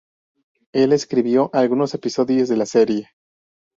Él 0.73 0.93
escribió 0.93 1.51
algunos 1.53 1.93
episodios 1.93 2.49
de 2.49 2.57
la 2.57 2.65
serie. 2.65 3.09